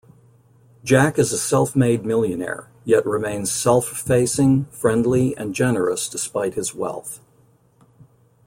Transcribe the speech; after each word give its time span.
Jack 0.83 1.19
is 1.19 1.31
a 1.31 1.37
self-made 1.37 2.03
millionaire, 2.07 2.71
yet 2.85 3.05
remains 3.05 3.51
self-effacing, 3.51 4.65
friendly 4.71 5.37
and 5.37 5.53
generous 5.53 6.09
despite 6.09 6.55
his 6.55 6.73
wealth. 6.73 7.19